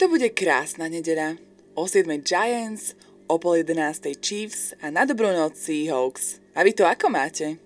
[0.00, 1.36] To bude krásna nedeľa.
[1.76, 2.96] O 7 Giants,
[3.28, 6.40] o pol 11 Chiefs a na dobrú noc Seahawks.
[6.56, 7.60] A vy to ako máte?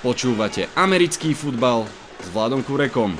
[0.00, 1.84] Počúvate americký futbal
[2.16, 3.12] s Vladom Kurekom.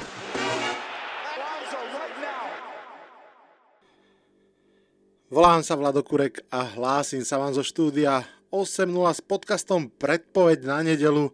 [5.28, 10.80] Volám sa Vlado Kurek a hlásim sa vám zo štúdia 8.0 s podcastom Predpoveď na
[10.80, 11.28] nedelu.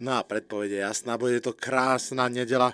[0.00, 2.72] No a predpoveď je jasná, bude to krásna nedela.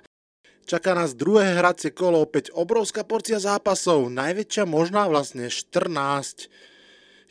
[0.65, 6.49] Čaká nás druhé hracie kolo, opäť obrovská porcia zápasov, najväčšia možná vlastne 14.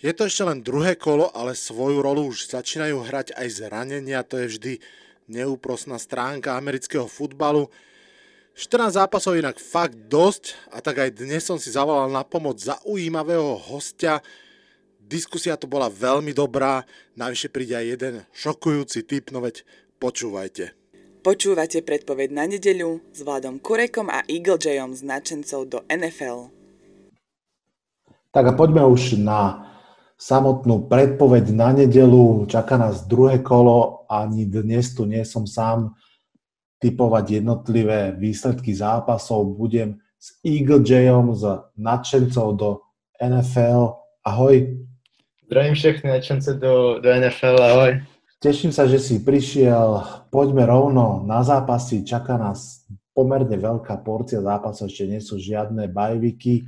[0.06, 4.38] Je to ešte len druhé kolo, ale svoju rolu už začínajú hrať aj zranenia, to
[4.38, 4.74] je vždy
[5.26, 7.74] neúprosná stránka amerického futbalu.
[8.54, 13.58] 14 zápasov inak fakt dosť a tak aj dnes som si zavolal na pomoc zaujímavého
[13.66, 14.22] hostia.
[15.02, 16.86] Diskusia to bola veľmi dobrá,
[17.18, 19.66] navyše príde aj jeden šokujúci tip, no veď
[19.98, 20.83] počúvajte.
[21.24, 26.52] Počúvate predpoveď na nedeľu s Vladom Kurekom a Eagle Jayom z načencov do NFL.
[28.36, 29.72] Tak a poďme už na
[30.20, 32.44] samotnú predpoveď na nedelu.
[32.44, 35.96] Čaká nás druhé kolo, ani dnes tu nie som sám
[36.84, 39.56] typovať jednotlivé výsledky zápasov.
[39.56, 42.70] Budem s Eagle Jayom z nadšencov do
[43.24, 43.96] NFL.
[44.28, 44.76] Ahoj.
[45.48, 48.13] Zdravím všechny nadšence do, do NFL, ahoj.
[48.44, 50.04] Teším sa, že si prišiel.
[50.28, 52.04] Poďme rovno na zápasy.
[52.04, 52.84] Čaká nás
[53.16, 56.68] pomerne veľká porcia zápasov, ešte nie sú žiadne bajviky.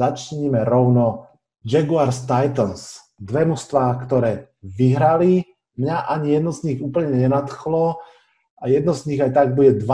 [0.00, 1.28] Začníme rovno
[1.60, 3.04] Jaguars Titans.
[3.20, 5.44] Dve mužstvá, ktoré vyhrali.
[5.76, 8.00] Mňa ani jedno z nich úplne nenadchlo
[8.56, 9.84] a jedno z nich aj tak bude 2-0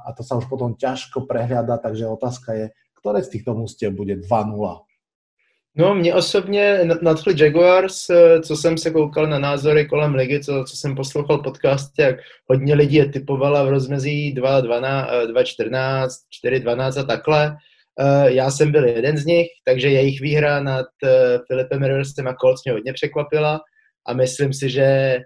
[0.00, 4.16] a to sa už potom ťažko prehľada, takže otázka je, ktoré z týchto mužstiev bude
[4.24, 4.32] 2-0?
[5.78, 10.64] No, mě osobně nadchli Jaguars, eh, co jsem se koukal na názory kolem ligy, co,
[10.64, 16.08] co jsem poslouchal podcasty, jak hodně lidí je typovala v rozmezí 2.14,
[16.44, 17.56] 4.12 eh, a takhle.
[18.00, 20.86] Eh, já jsem byl jeden z nich, takže jejich výhra nad
[21.46, 23.60] Filipem Riversem a Colts mě hodně překvapila
[24.06, 25.18] a myslím si, že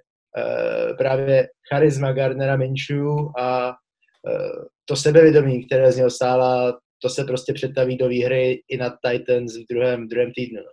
[0.99, 3.07] právě charisma Gardnera Minshew
[3.39, 3.73] a
[4.85, 9.57] to sebevědomí, které z něho stála, to se prostě přetaví do výhry i na Titans
[9.57, 10.61] v druhém, v druhém týdnu.
[10.61, 10.73] No.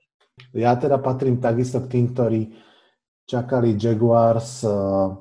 [0.54, 2.54] Ja teda patrím takisto k tým, ktorí
[3.26, 5.18] čakali Jaguars uh,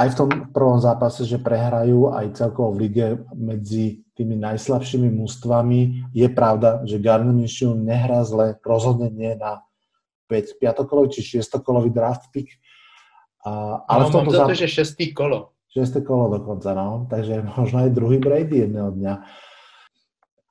[0.00, 6.08] aj v tom prvom zápase, že prehrajú aj celkovo v lige medzi tými najslabšími mústvami.
[6.16, 9.60] Je pravda, že Gardner Minshew nehrá zle, rozhodne nie na
[10.32, 12.48] 5, 5 kolový či 6 kolový draft pick.
[13.44, 15.52] A, ale no, v tomto mám za to, že 6 kolo.
[15.76, 17.04] 6 kolo dokonca, no.
[17.12, 19.14] Takže možno aj druhý Brady jedného dňa.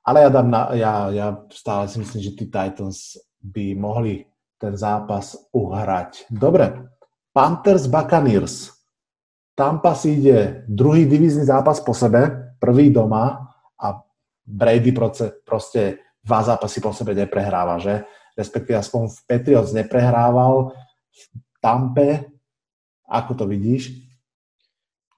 [0.00, 4.24] Ale ja, dám na, ja, ja stále si myslím, že tí Titans by mohli
[4.60, 6.28] ten zápas uhrať.
[6.28, 6.88] Dobre,
[7.32, 8.72] Panthers Buccaneers.
[9.56, 14.00] Tampa si ide druhý divízny zápas po sebe, prvý doma a
[14.44, 18.04] Brady proste, proste dva zápasy po sebe neprehráva, že?
[18.36, 20.72] Respektíve aspoň v Patriots neprehrával,
[21.12, 21.22] v
[21.60, 22.24] Tampe,
[23.04, 24.00] ako to vidíš?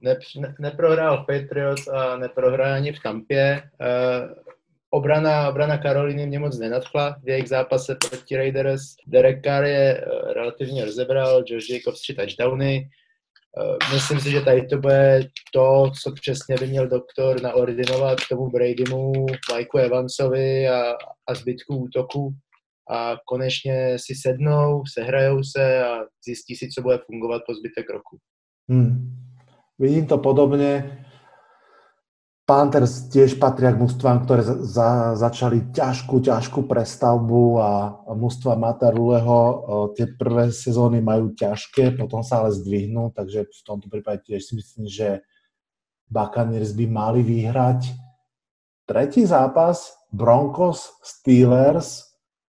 [0.03, 3.63] Ne, ne, neprohrál v Patriots a neprohrál ani v Tampě.
[3.79, 4.43] Uh,
[4.93, 8.83] obrana, obrana Karoliny mě moc nenadchla v jejich zápase proti Raiders.
[9.07, 12.89] Derek Carr je uh, relativně rozebral, Josh Jacobs tři touchdowny.
[13.57, 18.51] Uh, myslím si, že tady to bude to, co přesně by měl doktor naordinovat tomu
[18.51, 19.13] Bradymu,
[19.57, 20.93] Mikeu Evansovi a,
[21.29, 22.35] a zbytku útoku
[22.91, 28.19] a konečně si sednou, sehrajou se a zjistí si, co bude fungovat po zbytek roku.
[28.71, 29.17] Hmm.
[29.79, 30.99] Vidím to podobne.
[32.43, 37.71] Panthers tiež patria k mústvám, ktoré za, začali ťažkú, ťažkú prestavbu a,
[38.19, 39.63] mústva Mata Ruleho
[39.95, 44.59] tie prvé sezóny majú ťažké, potom sa ale zdvihnú, takže v tomto prípade tiež si
[44.59, 45.23] myslím, že
[46.11, 47.95] Buccaneers by mali vyhrať.
[48.91, 52.11] Tretí zápas, Broncos, Steelers.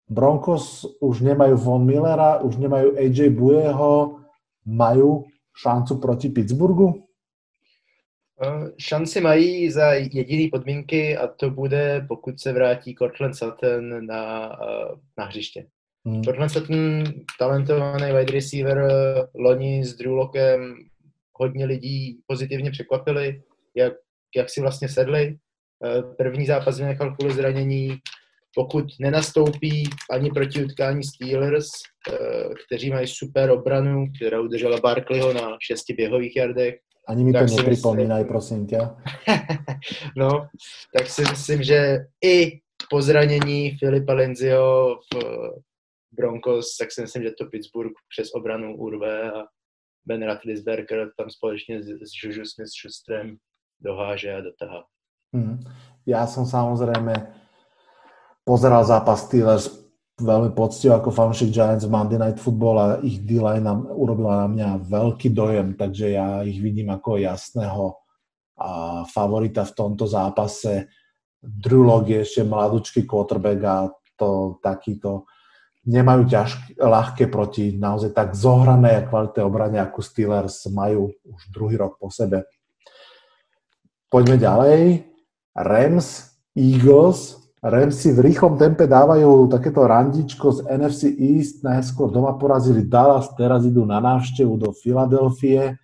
[0.09, 4.21] Broncos už nemajú Von Millera, už nemajú AJ Bueho,
[4.65, 7.04] majú šancu proti Pittsburghu?
[8.43, 14.53] Eh, šanci mají za jediný podmínky a to bude, pokud se vrátí Cortland Sutton na,
[14.63, 15.67] eh, na hřiště.
[16.07, 16.23] Hmm.
[16.23, 17.05] Cortland Sutton,
[17.39, 20.77] talentovaný wide receiver, eh, loni s Drew Lockem,
[21.33, 23.43] hodně lidí pozitivně překvapili,
[23.75, 23.93] jak,
[24.37, 25.37] jak si vlastně sedli.
[26.19, 27.99] První zápas vynechal kvůli zranění,
[28.55, 31.69] pokud nenastoupí ani proti utkání Steelers,
[32.67, 36.75] kteří mají super obranu, která udržela Barkleyho na šesti běhových jardech,
[37.09, 38.97] ani mi tak to nepripomínaj, myslím, prosím ťa.
[40.17, 40.49] no,
[40.99, 42.61] tak si myslím, že i
[42.91, 45.17] po zranění Filipa Lenzio v
[46.13, 49.45] Broncos, tak si myslím, že to Pittsburgh přes obranu urve a
[50.07, 53.37] Ben Ratlisberger tam společně s Juju Smith-Schustrem
[53.81, 54.85] doháže a dotahá.
[55.35, 55.59] Hmm.
[56.07, 57.35] Ja som samozrejme
[58.47, 59.84] pozeral zápas Steelers
[60.15, 64.69] veľmi poctivo ako fanšik Giants v Monday Night Football a ich D-line urobila na mňa
[64.87, 67.99] veľký dojem, takže ja ich vidím ako jasného
[68.55, 70.87] a favorita v tomto zápase.
[71.43, 73.77] Drew Lock je ešte mladúčky quarterback a
[74.15, 75.27] to takýto
[75.85, 81.77] nemajú ťažké, ľahké proti naozaj tak zohrané a kvalitné obrane ako Steelers majú už druhý
[81.77, 82.49] rok po sebe.
[84.09, 85.05] Poďme ďalej.
[85.59, 87.44] Rams, Eagles.
[87.65, 91.65] Ramsy v rýchlom tempe dávajú takéto randičko z NFC East.
[91.65, 95.81] Najskôr doma porazili Dallas, teraz idú na návštevu do Filadelfie.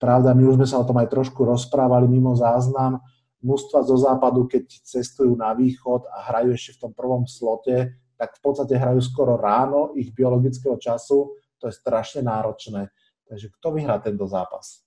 [0.00, 3.04] Pravda, my už sme sa o tom aj trošku rozprávali mimo záznam.
[3.44, 8.32] Mústva zo západu, keď cestujú na východ a hrajú ešte v tom prvom slote, tak
[8.32, 11.36] v podstate hrajú skoro ráno ich biologického času.
[11.60, 12.88] To je strašne náročné.
[13.28, 14.80] Takže kto vyhrá tento zápas?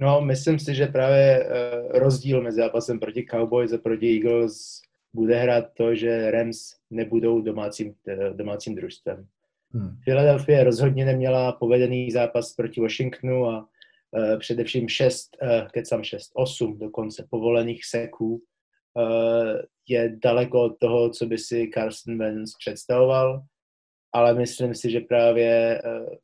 [0.00, 4.83] No, myslím si, že právě uh, rozdíl mezi zápasem proti Cowboys a proti Eagles
[5.14, 9.26] bude hrát to, že Rams nebudou domácím, uh, domácím družstvem.
[9.70, 9.96] Hmm.
[10.04, 16.78] Philadelphia rozhodně neměla povedený zápas proti Washingtonu a uh, především 6, uh, kecam 6, 8
[16.78, 19.58] dokonce povolených seků uh,
[19.88, 23.42] je daleko od toho, co by si Carson Wentz představoval,
[24.12, 26.14] ale myslím si, že právě uh,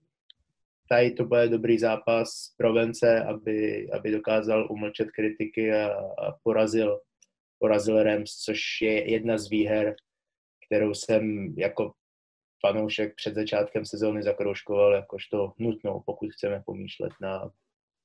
[0.88, 5.88] tady to bude dobrý zápas pro Vence, aby, aby dokázal umlčet kritiky a,
[6.18, 7.00] a porazil,
[7.60, 9.94] porazil Rams, což je jedna z výher,
[10.66, 11.92] kterou jsem jako
[12.66, 17.50] fanoušek před začátkem sezóny zakroužkoval jakožto nutnou, pokud chceme pomýšlet na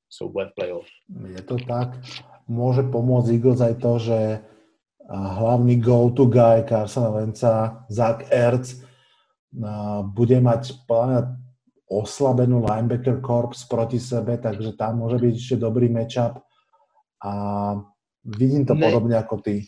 [0.10, 0.88] souboj playoff.
[1.28, 1.98] Je to tak.
[2.48, 4.19] Môže pomôcť Eagles aj to, že
[5.12, 8.86] hlavný go-to guy Carsona Venca, Zach Ertz,
[10.13, 10.78] bude mať
[11.90, 16.42] oslabenú linebacker corps proti sebe, takže tam môže byť ešte dobrý matchup
[17.22, 17.34] a
[18.25, 19.66] vidím to ne, podobne ako ty.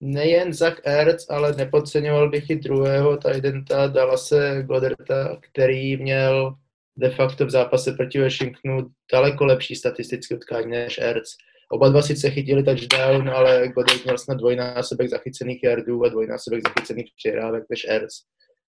[0.00, 6.54] Nejen Zach Ertz, ale nepodceňoval bych i druhého Tidenta Dallase Goderta, který měl
[6.96, 11.30] de facto v zápase proti Washingtonu daleko lepší statistické utkání než Ertz.
[11.70, 17.10] Oba dva sice chytili touchdown, ale Goddard měl snad dvojnásobek zachycených yardů a dvojnásobek zachycených
[17.16, 18.14] přihrávek než Ertz.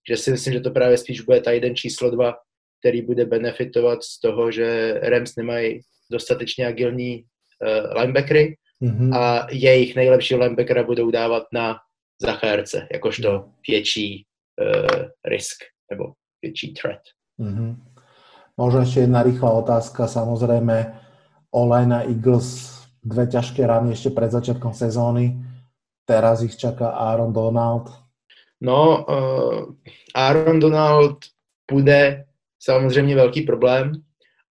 [0.08, 2.35] Že si myslím, že to právě spíš bude Titan číslo dva,
[2.81, 5.81] který bude benefitovat z toho, že Rams nemají
[6.12, 9.15] dostatečně agilní uh, linebackery mm-hmm.
[9.15, 11.79] a jejich nejlepší linebackera budou dávat na
[12.23, 13.53] Zacharce, jakožto mm.
[13.69, 14.27] větší
[14.61, 15.56] uh, risk
[15.91, 16.12] nebo
[16.43, 17.00] větší threat.
[17.41, 17.77] Mm-hmm.
[18.61, 20.93] Možno ešte jedna rýchla otázka, samozrejme,
[21.49, 25.41] Olena Eagles dve ťažké rany ešte pred začiatkom sezóny,
[26.05, 27.88] teraz ich čaká Aaron Donald.
[28.61, 29.73] No, uh,
[30.12, 31.25] Aaron Donald
[31.73, 32.25] bude
[32.61, 33.93] samozřejmě velký problém,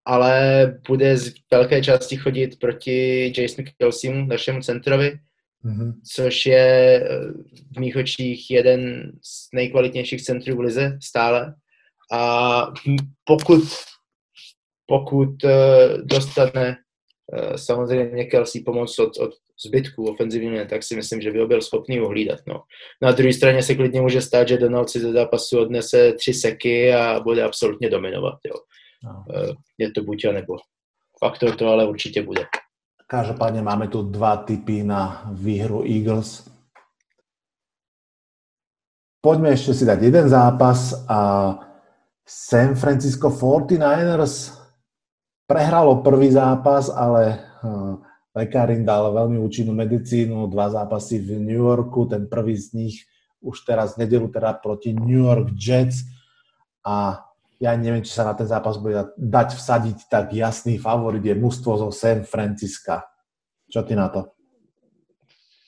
[0.04, 5.18] ale bude z velké části chodit proti Jasonu Kelseymu, našemu centrovi,
[5.64, 5.92] mm-hmm.
[6.14, 7.32] což je eh,
[7.76, 11.54] v mých očích jeden z nejkvalitnějších centrů v lize stále.
[12.12, 12.62] A
[13.24, 13.62] pokud,
[14.86, 16.76] pokud eh, dostane
[17.32, 19.30] eh, samozřejmě Kelsey pomoc od, od
[19.66, 22.38] zbytku ofenzivní, tak si myslím, že by ho byl schopný uhlídat.
[22.46, 22.62] No.
[23.02, 26.92] Na druhé straně se klidně může stát, že Donald si ze zápasu odnese tři seky
[26.92, 28.38] a bude absolutně dominovat.
[28.46, 28.54] Jo.
[29.04, 29.24] No.
[29.34, 30.56] Eh, je to buď a nebo.
[31.18, 32.46] Faktor to ale určitě bude.
[33.06, 36.50] Každopádně máme tu dva typy na výhru Eagles.
[39.20, 41.52] Poďme ešte si dať jeden zápas a
[42.24, 44.56] San Francisco 49ers
[45.44, 47.92] prehralo prvý zápas, ale eh,
[48.32, 52.96] lekár im dal veľmi účinnú medicínu, dva zápasy v New Yorku, ten prvý z nich
[53.44, 56.04] už teraz v nedelu teda proti New York Jets
[56.86, 57.28] a
[57.60, 61.76] ja neviem, či sa na ten zápas bude dať vsadiť tak jasný favorit je mužstvo
[61.76, 63.04] zo San Francisca.
[63.68, 64.32] Čo ty na to?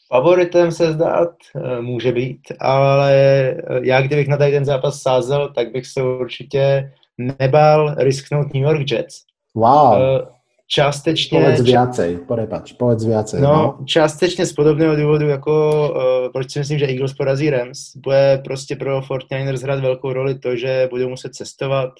[0.08, 5.52] Favoritem se zdát eh, může být, ale eh, já kdybych na tady ten zápas sázel,
[5.52, 9.24] tak bych se určitě nebál risknout New York Jets.
[9.54, 9.92] Wow.
[9.92, 10.28] Uh,
[10.72, 11.40] částečně...
[11.40, 13.40] Povedz viacej, porepač, povedz viacej.
[13.40, 15.52] No, no, částečně z podobného důvodu, jako
[15.90, 20.38] uh, proč si myslím, že Eagles porazí Rams, bude prostě pro 49ers hrát velkou roli
[20.38, 21.90] to, že budou muset cestovat,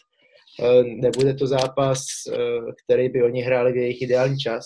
[0.61, 2.37] uh, nebude to zápas, uh,
[2.85, 4.65] který by oni hráli v jejich ideální čas.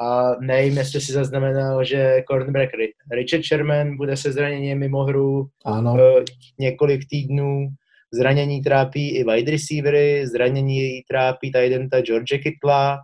[0.00, 2.70] A nevím, jestli si zaznamenal, že cornerback
[3.12, 5.92] Richard Sherman bude se zraněním mimo hru ano.
[5.92, 6.24] Uh,
[6.58, 7.68] několik týdnů.
[8.12, 12.98] Zranění trápí i wide receivery, zranění trápí ta George Kittla,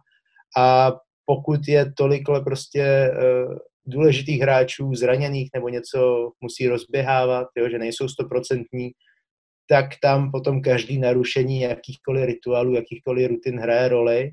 [0.56, 0.92] a
[1.26, 8.08] pokud je tolik prostě uh, důležitých hráčů zraněných nebo něco musí rozběhávat, jo, že nejsou
[8.08, 8.90] stoprocentní,
[9.68, 14.30] tak tam potom každý narušení jakýchkoliv rituálů, jakýchkoliv rutin hraje roli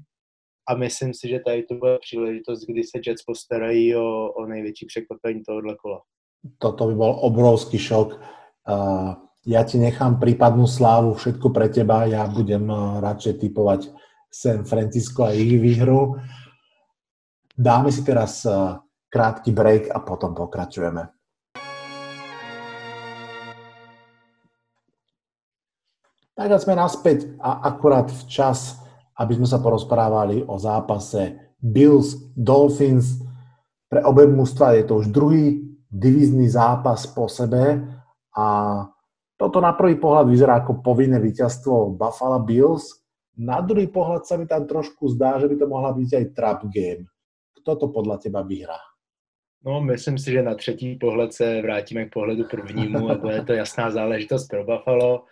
[0.69, 4.85] a myslím si, že tady to bude příležitost, kdy se Jets postarají o, o největší
[4.85, 6.01] překvapení tohohle kola.
[6.57, 8.17] Toto by bol obrovský šok.
[8.65, 9.13] Uh,
[9.45, 12.05] ja ti nechám prípadnú slávu, všetko pre teba.
[12.09, 13.81] Ja budem uh, radšej typovať
[14.31, 16.15] San Francisco a ich výhru.
[17.51, 18.79] Dáme si teraz uh,
[19.11, 21.03] krátky break a potom pokračujeme.
[26.31, 28.79] Tak a sme naspäť a akurát včas,
[29.19, 33.19] aby sme sa porozprávali o zápase Bills Dolphins.
[33.85, 35.59] Pre obe mústva je to už druhý
[35.91, 37.83] divízny zápas po sebe
[38.31, 38.47] a
[39.35, 43.00] toto na prvý pohľad vyzerá ako povinné víťazstvo Buffalo Bills.
[43.38, 46.59] Na druhý pohľad sa mi tam trošku zdá, že by to mohla byť aj trap
[46.67, 47.07] game.
[47.61, 48.79] Kto to podľa teba vyhrá?
[49.65, 53.53] No, myslím si, že na třetí pohled se vrátíme k pohledu prvnímu a bude to
[53.53, 55.25] jasná záležitost pro Buffalo.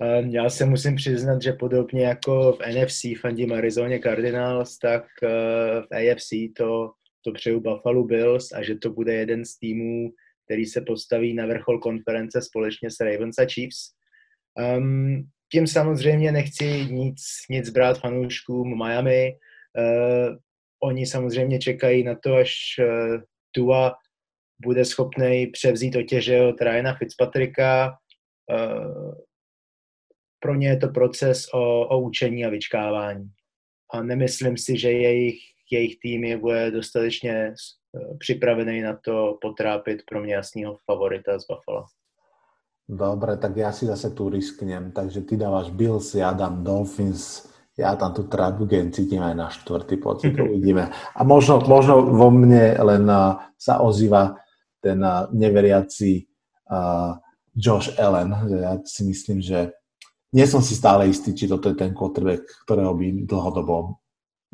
[0.00, 5.28] Ehm, já se musím přiznat, že podobně jako v NFC fandím Arizona Cardinals, tak eh,
[5.80, 6.90] v AFC to
[7.26, 10.10] to přeju Buffalo Bills a že to bude jeden z týmů,
[10.44, 13.78] který se postaví na vrchol konference společně s Ravens a Chiefs.
[14.78, 19.32] Um, tím samozřejmě nechci nic, nic brát fanouškům Miami.
[19.78, 20.36] Uh,
[20.82, 23.22] oni samozřejmě čekají na to, až uh,
[23.52, 23.94] Tua
[24.64, 27.96] bude schopný převzít otěže od Ryana Fitzpatricka.
[28.52, 29.14] Uh,
[30.40, 33.30] pro ně je to proces o, o učení a vyčkávání.
[33.92, 35.38] A nemyslím si, že jejich
[35.70, 37.54] jejich tým je bude dostatečně
[38.18, 41.86] připravený na to potrápit pro mě jasného favorita z Buffalo.
[42.86, 44.94] Dobre, tak ja si zase tu risknem.
[44.94, 49.50] Takže ty dávaš Bills, ja dám Dolphins, ja tam tu trap game cítim aj na
[49.50, 50.94] štvrtý pocit, uvidíme.
[50.94, 54.38] A možno, možno vo mne len uh, sa ozýva
[54.78, 56.30] ten uh, neveriaci
[56.70, 57.18] uh,
[57.56, 59.74] Josh Allen, ja si myslím, že
[60.36, 63.98] nie som si stále istý, či toto je ten quarterback, ktorého by dlhodobo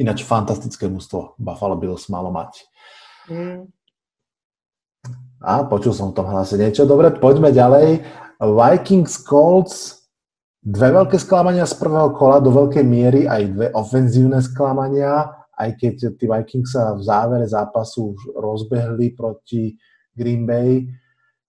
[0.01, 2.65] Ináč fantastické mústvo Buffalo Bills malo mať.
[3.29, 3.69] Mm.
[5.43, 6.87] A počul som v tom hlase niečo.
[6.87, 7.99] Dobre, poďme ďalej.
[8.39, 10.07] Vikings Colts,
[10.63, 15.27] dve veľké sklamania z prvého kola, do veľkej miery aj dve ofenzívne sklamania,
[15.59, 19.75] aj keď tí Vikings sa v závere zápasu už rozbehli proti
[20.15, 20.87] Green Bay.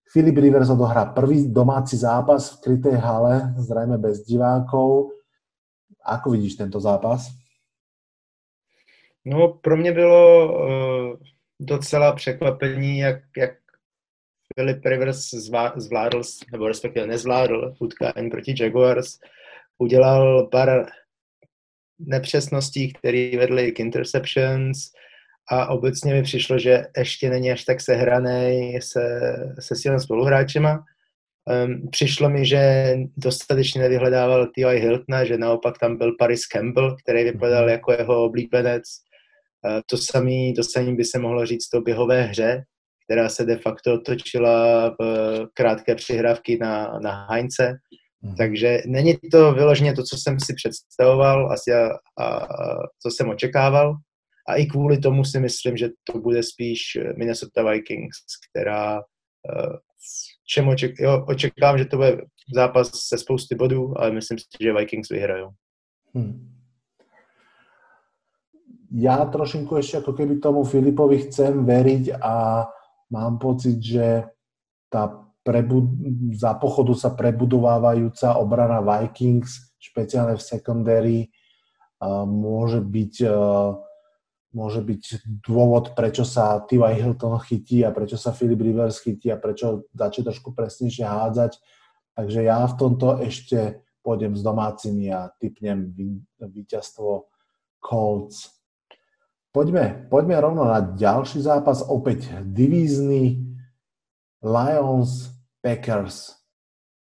[0.10, 5.14] Philip Rivers odohrá prvý domáci zápas v krytej hale, zrejme bez divákov.
[6.06, 7.34] Ako vidíš tento zápas?
[9.26, 11.18] No, pro mě bylo uh,
[11.60, 13.63] docela překvapení, jak, jak
[14.56, 15.30] Philip Rivers
[15.76, 16.22] zvládl,
[16.52, 19.20] nebo respektive nezvládl utkání proti Jaguars.
[19.78, 20.86] Udělal pár
[22.00, 24.78] nepřesností, které vedly k interceptions
[25.50, 30.84] a obecně mi přišlo, že ještě není až tak sehraný se, se svými spoluhráčema.
[31.66, 34.80] Um, přišlo mi, že dostatečně nevyhledával T.Y.
[34.80, 37.72] Hiltona, že naopak tam byl Paris Campbell, který vypadal mhm.
[37.72, 38.84] jako jeho oblíbenec
[39.86, 42.64] to samé to samý by se mohlo říct o běhové hře,
[43.14, 47.74] která se de facto točila v krátké přihrávky na, na Heinze.
[48.24, 48.36] Hmm.
[48.36, 53.30] Takže není to vyloženě to, co jsem si představoval asi a, a, a co jsem
[53.30, 53.96] očekával.
[54.48, 58.18] A i kvůli tomu si myslím, že to bude spíš Minnesota Vikings,
[58.50, 59.02] která
[60.48, 62.18] čem oček, jo, očekávám, že to bude
[62.56, 65.50] zápas se spousty bodů, ale myslím si, že Vikings vyhrajou.
[66.14, 66.54] Hmm
[68.94, 72.70] ja trošinku ešte ako keby tomu Filipovi chcem veriť a
[73.14, 74.26] mám pocit, že
[74.90, 75.14] tá
[75.46, 75.94] prebud-
[76.34, 81.20] za pochodu sa prebudovávajúca obrana Vikings, špeciálne v secondary,
[82.26, 83.16] môže byť
[84.54, 85.04] môže byť
[85.42, 86.78] dôvod, prečo sa T.Y.
[86.78, 91.58] Hilton chytí a prečo sa Philip Rivers chytí a prečo začne trošku presnejšie hádzať.
[92.14, 95.90] Takže ja v tomto ešte pôjdem s domácimi a typnem
[96.38, 97.26] víťazstvo
[97.82, 98.54] Colts
[99.54, 103.38] Poďme, poďme rovno na ďalší zápas, opäť divízny
[104.42, 105.30] Lions
[105.62, 106.42] Packers.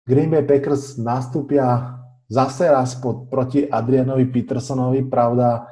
[0.08, 2.00] Green Bay Packers nastúpia
[2.32, 5.68] zase raz pod, proti Adrianovi Petersonovi, pravda,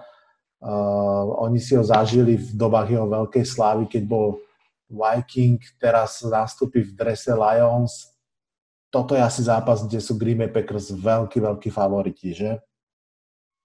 [0.61, 4.37] uh, oni si ho zažili v dobách jeho veľkej slávy, keď bol
[4.93, 8.13] Viking, teraz nastúpi v drese Lions.
[8.93, 12.61] Toto je asi zápas, kde sú Green Bay Packers veľký, veľký favoriti, že?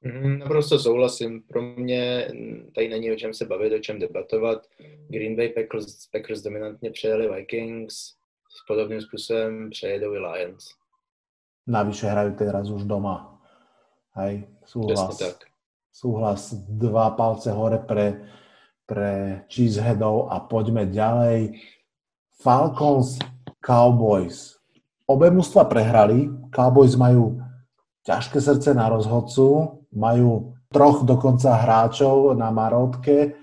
[0.04, 1.42] Mhm, naprosto souhlasím.
[1.42, 2.28] Pro mě
[2.76, 4.68] tady není o čem se bavit, o čem debatovat.
[5.10, 7.96] Green Bay Packers, Packers dominantně přejeli Vikings,
[8.50, 10.64] s podobným způsobem přejedou i Lions.
[11.64, 13.40] Navyše hrajú teraz už doma.
[14.20, 15.16] Hej, súhlas.
[15.16, 15.48] tak.
[15.96, 18.28] Súhlas, dva palce hore pre,
[18.84, 21.56] pre Cheeseheadov a poďme ďalej.
[22.44, 23.16] Falcons,
[23.64, 24.60] Cowboys.
[25.08, 27.40] Obe mužstva prehrali, Cowboys majú
[28.04, 33.38] ťažké srdce na rozhodcu, majú troch dokonca hráčov na Marotke.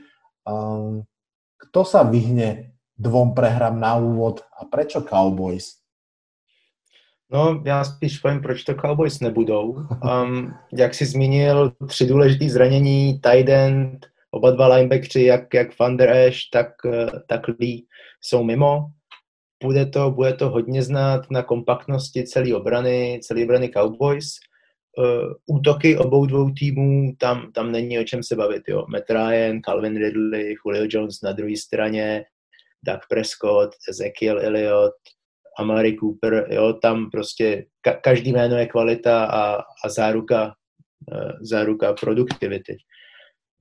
[0.44, 1.06] Um,
[1.56, 5.80] kto sa vyhne dvom prehrám na úvod a prečo Cowboys?
[7.32, 9.86] No, já spíš povím, proč to Cowboys nebudou.
[10.02, 15.96] Um, jak jsi zmínil, tři důležitý zranění, tight end, oba dva linebackři, jak, jak Van
[15.96, 16.68] der Esch, tak,
[17.28, 17.86] tak Lee,
[18.20, 18.86] jsou mimo.
[19.62, 24.26] Bude to, bude to hodně znát na kompaktnosti celé obrany, celé obrany Cowboys.
[24.98, 28.62] Uh, útoky obou dvou týmů, tam, tam není o čem se bavit.
[28.68, 28.86] Jo.
[28.88, 32.24] Matt Ryan, Calvin Ridley, Julio Jones na druhé straně,
[32.86, 34.94] Doug Prescott, Ezekiel Elliott,
[35.58, 39.54] Amari Cooper, jo, tam prostě ka- každý jméno je kvalita a,
[39.84, 40.54] a záruka,
[41.12, 42.76] uh, záruka produktivity.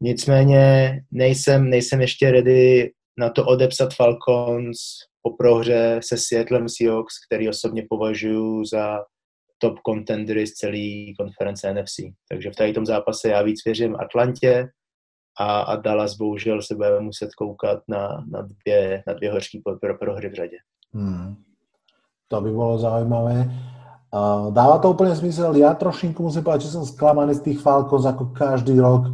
[0.02, 4.78] Nicméně nejsem, nejsem ještě ready na to odepsat Falcons
[5.22, 9.00] po prohře se Seattlem Seahawks, který osobně považuji za
[9.60, 12.16] top contendery z celé konference NFC.
[12.30, 14.70] Takže v tady tom zápase já víc věřím Atlantě
[15.40, 19.62] a, a Dallas bohužel se budeme muset koukat na, na, dvě, na dvě horší
[20.00, 20.58] pro, v řadě.
[20.94, 21.36] Hmm.
[22.28, 23.52] To by bolo zaujímavé.
[24.10, 25.54] Uh, dáva to úplne zmysel.
[25.54, 29.06] Ja trošinku musím povedať, že som sklamaný z tých Falcons ako každý rok.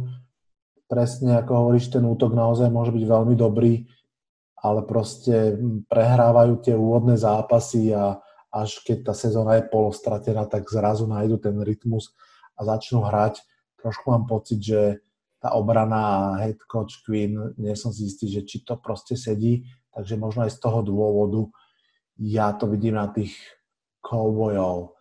[0.88, 3.84] Presne ako hovoríš, ten útok naozaj môže byť veľmi dobrý,
[4.56, 8.16] ale proste prehrávajú tie úvodné zápasy a
[8.56, 12.16] až keď tá sezóna je polostratená, tak zrazu nájdu ten rytmus
[12.56, 13.44] a začnú hrať.
[13.76, 15.04] Trošku mám pocit, že
[15.36, 20.16] tá obrana head coach Quinn, nie som si istý, že či to proste sedí, takže
[20.16, 21.52] možno aj z toho dôvodu
[22.16, 23.36] ja to vidím na tých
[24.00, 24.96] cowboyov.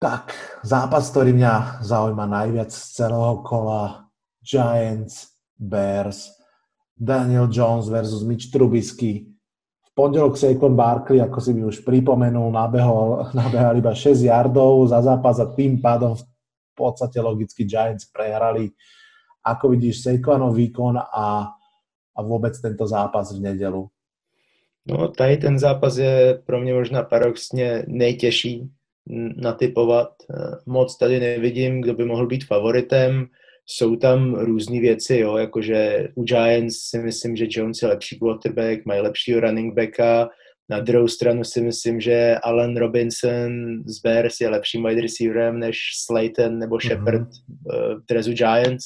[0.00, 0.34] Tak,
[0.64, 4.10] zápas, ktorý mňa zaujíma najviac z celého kola,
[4.42, 6.32] Giants, Bears,
[6.98, 9.30] Daniel Jones versus Mitch Trubisky.
[9.92, 15.36] Pondelok Saquon Barkley, ako si mi už pripomenul, nabehol, nabehal iba 6 yardov za zápas
[15.40, 16.24] a tým pádom v
[16.72, 18.72] podstate logicky Giants prehrali.
[19.44, 21.50] Ako vidíš Saquonov výkon a,
[22.16, 23.84] a vôbec tento zápas v nedelu?
[24.86, 28.70] No, tady ten zápas je pro mě možná paradoxně nejtěžší
[29.36, 30.08] natypovat.
[30.66, 33.26] Moc tady nevidím, kdo by mohl být favoritem.
[33.66, 38.86] Jsou tam různé věci, jo, jakože u Giants si myslím, že Jones je lepší quarterback,
[38.86, 40.28] mají lepšího running backa,
[40.72, 43.52] na druhou stranu si myslím, že Allen Robinson
[43.86, 46.80] z Bears je lepším wide receiverem než Slayton nebo mhm.
[46.80, 48.00] Shepard mm-hmm.
[48.00, 48.84] v Drezu Giants.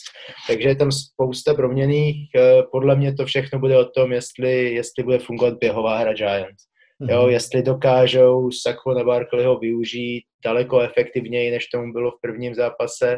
[0.48, 2.16] Takže je tam spousta proměných.
[2.36, 6.62] Eh, podle mě to všechno bude o tom, jestli, jestli bude fungovat běhová hra Giants.
[7.02, 7.10] Mm-hmm.
[7.10, 13.16] Jo, jestli dokážou Saquona Barkleyho využít daleko efektivněji, než tomu bylo v prvním zápase.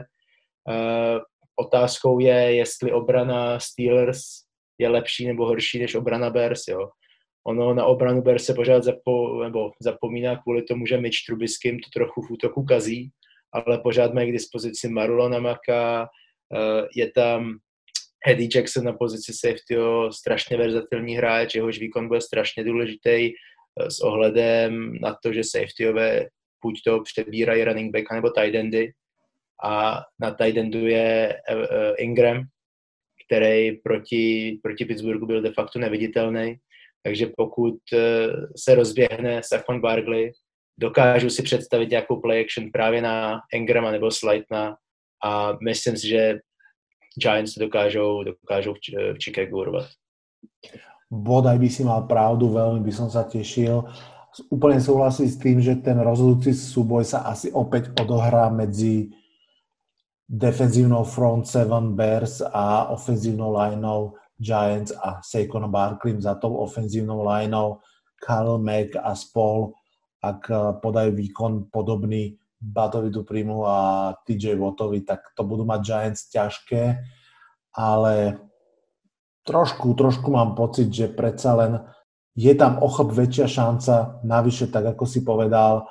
[1.58, 4.20] Otázkou je, jestli obrana Steelers
[4.78, 6.68] je lepší nebo horší než obrana Bears.
[6.68, 6.88] Jo
[7.48, 11.90] ono na obranu Ber se pořád zapo, nebo zapomíná kvůli tomu, že Mitch Trubiským to
[11.94, 13.10] trochu v útoku kazí,
[13.52, 16.08] ale pořád mají k dispozici Marula Maka,
[16.54, 17.58] eh, je tam
[18.26, 24.00] Eddie Jackson na pozici safetyho, strašně verzatilní hráč, jehož výkon bude strašně důležitý eh, s
[24.00, 26.26] ohledem na to, že safetyové
[26.64, 28.92] buď to přebírají running back nebo tight endy
[29.64, 32.42] a na tight je eh, Ingram,
[33.26, 36.58] který proti, proti Pittsburghu byl de facto neviditelný
[37.02, 40.32] takže pokud eh, se rozběhne Saquon Barkley,
[40.80, 44.76] dokážu si představit nějakou play action právě na Engrama nebo Slightna
[45.24, 46.38] a myslím si, že
[47.22, 49.88] Giants dokážou, dokážou v, Chicago urvat.
[51.10, 53.80] Bodaj by si mal pravdu, veľmi by som sa tešil.
[54.52, 59.08] Úplne súhlasím s tým, že ten rozhodujúci súboj sa asi opäť odohrá medzi
[60.28, 67.80] defenzívnou front seven Bears a ofenzívnou lineou Giants a Saquon Barkley za tou ofenzívnou lineou,
[68.20, 69.72] Karl Mack a spol,
[70.22, 73.78] ak eh, podajú výkon podobný Batovi Duprimu a
[74.26, 76.98] TJ Wattovi, tak to budú mať Giants ťažké,
[77.78, 78.14] ale
[79.46, 81.72] trošku, trošku mám pocit, že predsa len
[82.34, 83.94] je tam ochop väčšia šanca,
[84.26, 85.86] navyše, tak ako si povedal,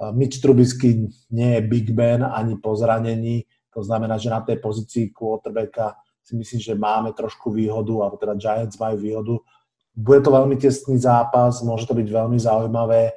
[0.00, 4.56] eh, Mitch Trubisky nie je Big Ben ani po zranení, to znamená, že na tej
[4.56, 9.36] pozícii quarterbacka si myslím, že máme trošku výhodu, alebo teda Giants majú výhodu.
[9.92, 13.12] Bude to veľmi tesný zápas, môže to byť veľmi zaujímavé.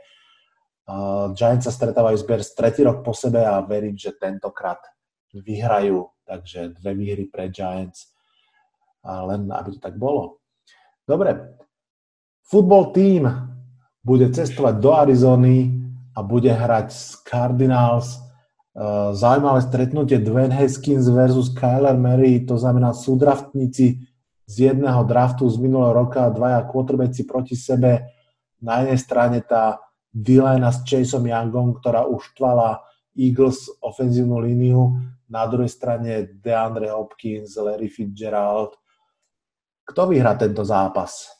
[0.83, 4.83] Uh, Giants sa stretávajú s Bears tretí rok po sebe a verím, že tentokrát
[5.31, 6.11] vyhrajú.
[6.27, 8.11] Takže dve výhry pre Giants.
[9.07, 10.43] A len aby to tak bolo.
[11.07, 11.55] Dobre.
[12.51, 13.23] Football team
[14.03, 15.71] bude cestovať do Arizony
[16.13, 18.28] a bude hrať s Cardinals
[19.13, 24.05] zaujímavé stretnutie Dwayne Haskins versus Kyler Murray, to znamená súdraftníci
[24.49, 28.09] z jedného draftu z minulého roka, dvaja quarterbacki proti sebe.
[28.61, 29.77] Na jednej strane tá
[30.09, 32.81] d s Chaseom Youngom, ktorá už tvala
[33.13, 34.97] Eagles ofenzívnu líniu,
[35.29, 38.73] na druhej strane DeAndre Hopkins, Larry Fitzgerald.
[39.85, 41.38] Kto vyhrá tento zápas?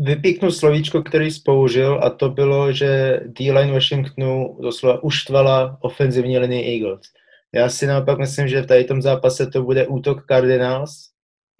[0.00, 6.72] Vypíknu slovíčko, který jsi použil a to bylo, že D-line Washingtonu doslova uštvala ofenzivní linii
[6.72, 7.04] Eagles.
[7.52, 10.90] Já si naopak myslím, že v tady tom zápase to bude útok Cardinals,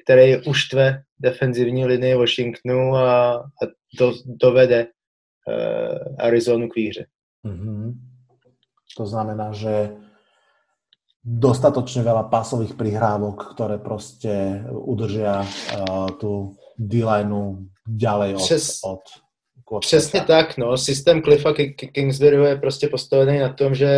[0.03, 3.63] který uštve defenzivní linii Washingtonu a, a
[3.99, 7.07] do, dovede uh, Arizonu k výhře.
[7.47, 7.95] Mm-hmm.
[8.97, 9.93] To znamená, že
[11.21, 19.01] dostatočne veľa pásových prihrávok, ktoré proste udržia uh, tú D-lineu ďalej od, Přes, od
[19.81, 20.77] Přesně tak, no.
[20.77, 21.55] Systém Cliffa
[21.93, 23.89] Kingsbury je prostě postavený na tom, že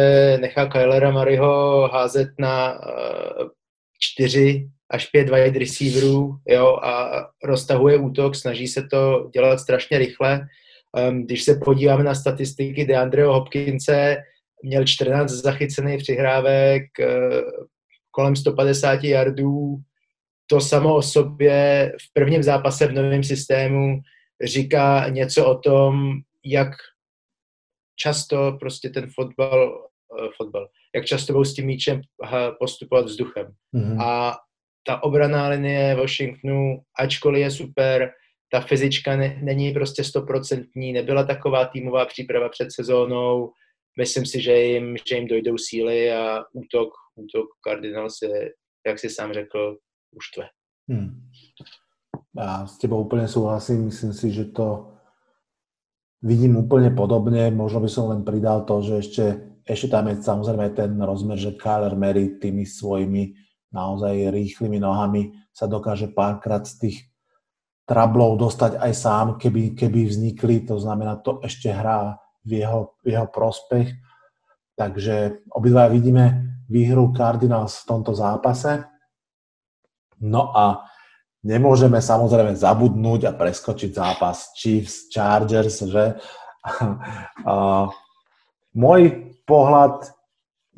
[0.40, 3.48] nechá Kylera Maryho házet na uh,
[3.98, 7.10] čtyři až pět wide receiverů jo, a
[7.44, 10.40] roztahuje útok, snaží se to dělat strašně rychle.
[11.10, 14.16] Um, když se podíváme na statistiky DeAndreho Hopkinse,
[14.62, 17.40] měl 14 zachycených přihrávek, uh,
[18.10, 19.76] kolem 150 yardů.
[20.52, 24.00] To samo o sobě v prvním zápase v novém systému
[24.44, 26.12] říká něco o tom,
[26.44, 26.68] jak
[27.96, 29.88] často prostě ten fotbal,
[30.20, 32.00] uh, fotbal jak často budou s tím míčem
[32.58, 33.46] postupovat vzduchem.
[33.74, 34.02] Mm-hmm.
[34.02, 34.36] A
[34.86, 38.12] ta obraná linie Washingtonu, ačkoliv je super,
[38.52, 43.52] ta fyzička ne, není prostě stoprocentní, nebyla taková týmová příprava před sezónou,
[43.98, 48.52] myslím si, že jim, že jim dojdou síly a útok, útok Cardinals je,
[48.86, 49.76] jak si sám řekl,
[50.12, 50.44] uštve.
[50.88, 51.26] Hmm.
[52.36, 54.92] A s tebou úplne súhlasím, myslím si, že to
[56.22, 59.24] vidím úplne podobne, možno by som len pridal to, že ešte,
[59.66, 63.34] ešte tam je samozrejme ten rozmer, že Kyler Mary tými svojimi
[63.74, 66.98] naozaj rýchlymi nohami sa dokáže párkrát z tých
[67.88, 73.18] trablov dostať aj sám, keby, keby vznikli, to znamená, to ešte hrá v jeho, v
[73.18, 73.90] jeho prospech.
[74.78, 78.91] Takže obidva vidíme výhru Cardinals v tomto zápase.
[80.22, 80.86] No a
[81.42, 86.04] nemôžeme samozrejme zabudnúť a preskočiť zápas Chiefs-Chargers, že?
[87.42, 87.90] A,
[88.70, 90.14] môj pohľad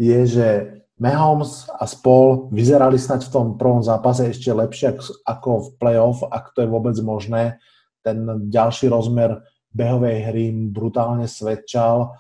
[0.01, 0.49] je, že
[0.95, 6.57] Mahomes a spol vyzerali snať v tom prvom zápase ešte lepšie ako v playoff, ak
[6.57, 7.61] to je vôbec možné.
[8.01, 9.43] Ten ďalší rozmer
[9.75, 12.15] behovej hry brutálne svedčal.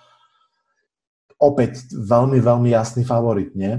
[1.38, 3.78] Opäť veľmi, veľmi jasný favorit, nie?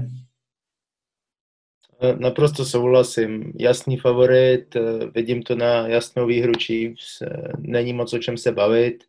[2.00, 3.52] E, naprosto souhlasím.
[3.58, 4.80] Jasný favorit, e,
[5.14, 9.04] vidím to na jasnou výhru Chiefs, e, není moc o čem se bavit.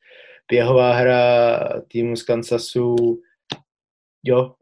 [0.50, 3.22] Běhová hra týmu z Kansasu,
[4.24, 4.54] jo,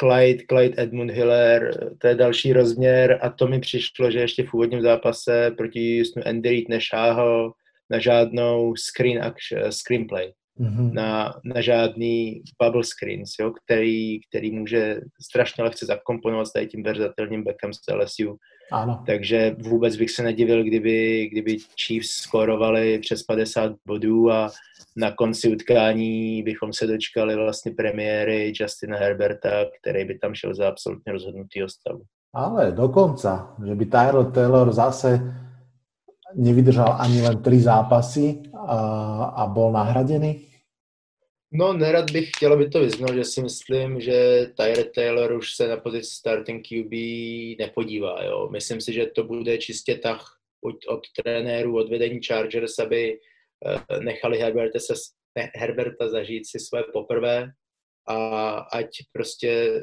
[0.00, 4.54] Clyde, Clyde Edmund Hiller, to je další rozměr a to mi přišlo, že ještě v
[4.54, 7.52] úvodním zápase proti Justinu Andy Reid nešáhl
[7.90, 10.92] na žádnou screen action, screenplay, mm-hmm.
[10.92, 17.44] na, na žádný bubble screens, jo, který, který může strašně lehce zakomponovat s tím verzatelným
[17.44, 18.36] backem z LSU.
[18.72, 19.02] Ano.
[19.06, 24.50] Takže vůbec bych se nedivil, kdyby, kdyby Chiefs skorovali přes 50 bodů a
[24.96, 30.68] na konci utkání bychom se dočkali vlastně premiéry Justina Herberta, který by tam šel za
[30.68, 32.02] absolutně rozhodnutý stavu.
[32.34, 35.20] Ale dokonca, že by Tyler Taylor zase
[36.34, 38.78] nevydržal ani len tri zápasy a,
[39.24, 40.48] a bol nahradený?
[41.52, 45.68] No, nerad bych chtěl, aby to vyznal, že si myslím, že Tyler Taylor už se
[45.68, 46.92] na pozici starting QB
[47.58, 48.24] nepodívá.
[48.24, 48.48] Jo.
[48.52, 53.18] Myslím si, že to bude čistě tah od, od trenérů, od vedení Chargers, aby
[53.66, 54.94] Eh, nechali Herberta, se,
[55.54, 57.48] Herberta zažít si své poprvé
[58.08, 59.82] a ať prostě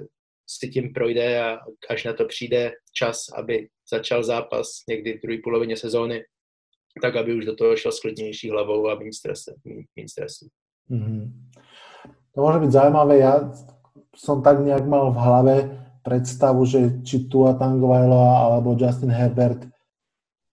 [0.49, 5.37] si tím projde a až na to přijde čas, aby začal zápas někdy v druhé
[5.43, 6.23] polovině sezóny,
[7.01, 9.51] tak aby už do toho šel s klidnější hlavou a méně stresu.
[10.89, 11.23] Mm-hmm.
[12.33, 13.21] To môže byť zaujímavé.
[13.21, 13.53] Ja
[14.17, 15.55] som tak nejak mal v hlave
[16.01, 19.69] predstavu, že či Tua Tangovailoa alebo Justin Herbert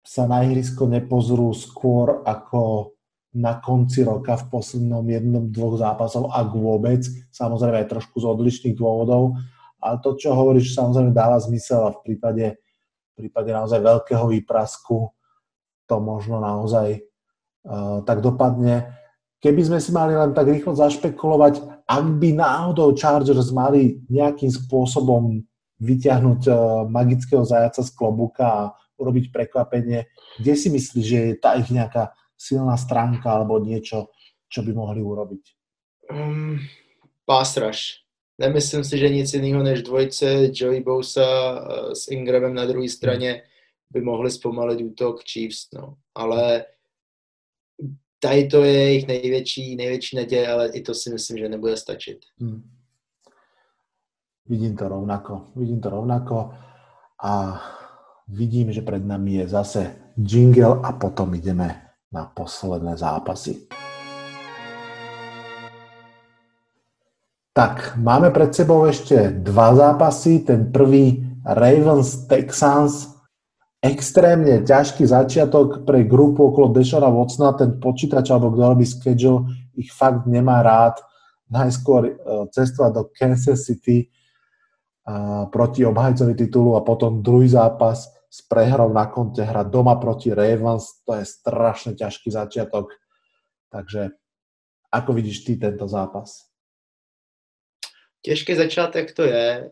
[0.04, 2.94] sa na ihrisko nepozrú skôr ako
[3.36, 8.76] na konci roka v poslednom jednom, dvoch zápasov, ak vôbec, samozrejme aj trošku z odlišných
[8.78, 9.36] dôvodov,
[9.76, 15.15] ale to, čo hovoríš, samozrejme dáva zmysel a v prípade, v prípade naozaj veľkého výprasku
[15.86, 18.94] to možno naozaj uh, tak dopadne.
[19.40, 25.42] Keby sme si mali len tak rýchlo zašpekulovať, ak by náhodou Chargers mali nejakým spôsobom
[25.78, 26.56] vyťahnuť uh,
[26.90, 28.62] magického zajaca z klobuka a
[28.96, 30.08] urobiť prekvapenie,
[30.40, 34.12] kde si myslíš, že je tá ich nejaká silná stránka alebo niečo,
[34.48, 35.44] čo by mohli urobiť?
[36.12, 36.60] Um,
[37.60, 38.06] rush.
[38.38, 43.42] Nemyslím si, že nic jiného než dvojce Joey Bosa eh, s Ingramem na druhé straně
[43.90, 45.94] by mohli zpomalit útok Chiefs, no.
[46.14, 46.64] Ale
[48.20, 52.18] tady to je jejich největší, největší naděje, ale i to si myslím, že nebude stačit.
[52.40, 52.70] Hmm.
[54.48, 55.46] Vidím to rovnako.
[55.56, 56.50] Vidím to rovnako
[57.24, 57.62] a
[58.28, 63.66] vidím, že pred nami je zase jingle a potom ideme na posledné zápasy.
[67.56, 70.44] Tak, máme pred sebou ešte dva zápasy.
[70.44, 73.15] Ten prvý Ravens Texans.
[73.84, 77.54] Extrémne ťažký začiatok pre grupu okolo Dešona Watsona.
[77.54, 81.00] Ten počítač alebo kto robí schedule ich fakt nemá rád.
[81.46, 82.12] Najskôr e,
[82.50, 84.10] cestovať do Kansas City
[85.54, 90.98] proti obhajcovi titulu a potom druhý zápas s prehrou na konte hrať doma proti Ravens.
[91.06, 92.90] To je strašne ťažký začiatok.
[93.70, 94.18] Takže
[94.90, 96.50] ako vidíš ty tento zápas?
[98.26, 99.70] Těžký začátek to je.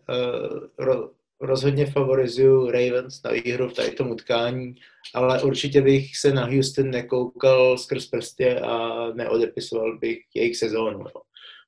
[1.42, 4.74] Eh, rozhodně favorizuju Ravens na výhru v tady tom utkání,
[5.14, 11.04] ale určitě bych se na Houston nekoukal skrz prsty a neodepisoval bych jejich sezónu.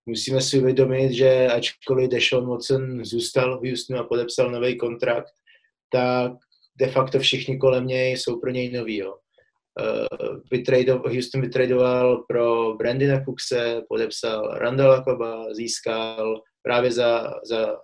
[0.07, 5.33] Musíme si uvědomit, že ačkoliv Deshaun Watson zůstal v Houstonu a podepsal nový kontrakt,
[5.93, 6.33] tak
[6.77, 8.97] de facto všichni kolem něj jsou pro něj noví.
[8.97, 9.15] Jo.
[10.81, 17.77] Uh, Houston vytradoval pro Brandina Cookse, podepsal Randall Coba, získal právě za, za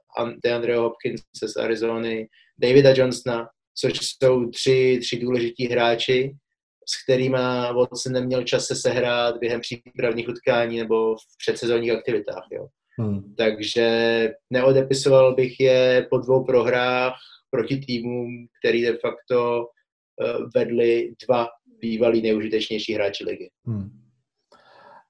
[0.45, 6.35] DeAndre Hopkins z Arizony, Davida Johnsona, což jsou tři, tři důležití hráči,
[6.89, 7.39] s kterými
[7.75, 12.47] Watson neměl čas se sehrát během přípravných utkání nebo v předsezónních aktivitách.
[12.53, 12.67] Jo.
[12.99, 13.35] Hmm.
[13.35, 13.89] Takže
[14.51, 17.15] neodepisoval bych je po dvou prohrách
[17.51, 21.49] proti týmům, který de facto uh, vedli dva
[21.81, 23.51] bývalí nejužitečnější hráči ligy.
[23.67, 24.02] Hmm.